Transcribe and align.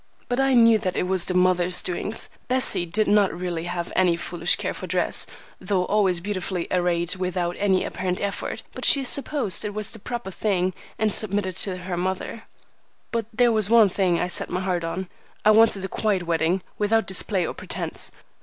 But 0.27 0.39
I 0.39 0.55
knew 0.55 0.79
that 0.79 0.95
it 0.95 1.03
was 1.05 1.25
the 1.25 1.35
mother's 1.35 1.79
doings. 1.83 2.29
Bessie 2.47 2.87
did 2.87 3.07
not 3.07 3.31
really 3.39 3.65
have 3.65 3.93
any 3.95 4.15
foolish 4.17 4.55
care 4.55 4.73
for 4.73 4.87
dress, 4.87 5.27
though 5.59 5.85
always 5.85 6.19
beautifully 6.19 6.67
arrayed 6.71 7.17
without 7.17 7.55
any 7.59 7.83
apparent 7.85 8.19
effort; 8.19 8.63
but 8.73 8.83
she 8.83 9.03
supposed 9.03 9.63
it 9.63 9.75
was 9.75 9.91
the 9.91 9.99
proper 9.99 10.31
thing, 10.31 10.73
and 10.97 11.13
submitted 11.13 11.55
to 11.57 11.77
her 11.77 11.97
mother. 11.97 12.45
But 13.11 13.27
there 13.31 13.51
was 13.51 13.69
one 13.69 13.89
thing 13.89 14.19
I 14.19 14.25
set 14.27 14.49
my 14.49 14.61
heart 14.61 14.83
on. 14.83 15.07
I 15.45 15.51
wanted 15.51 15.85
a 15.85 15.87
quiet 15.87 16.23
wedding, 16.23 16.63
without 16.79 17.05
display 17.05 17.45
or 17.45 17.53
pretence. 17.53 18.09